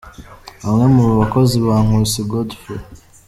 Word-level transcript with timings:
Bamwe 0.63 0.85
mu 0.95 1.05
bakoze 1.19 1.55
ba 1.65 1.75
Nkusi 1.85 2.19
Godfrey. 2.31 2.83